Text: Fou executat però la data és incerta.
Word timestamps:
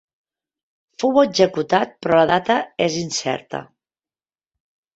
Fou 1.03 1.19
executat 1.23 1.93
però 2.07 2.17
la 2.19 2.27
data 2.33 2.57
és 2.89 2.99
incerta. 3.05 3.63